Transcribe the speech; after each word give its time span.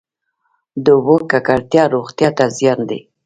د 0.83 0.85
اوبو 0.95 1.15
ککړتیا 1.31 1.83
روغتیا 1.95 2.29
ته 2.37 2.45
زیان 2.57 2.79
دی. 2.89 2.99